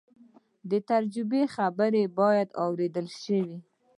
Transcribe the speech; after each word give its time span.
د 0.69 0.71
تجربې 0.89 1.43
خبرې 1.55 2.03
باید 2.19 2.49
واورېدل 2.59 3.07
شي. 3.21 3.43